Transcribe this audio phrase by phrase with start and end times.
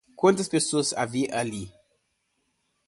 [0.15, 1.71] Quantas pessoas haviam ali?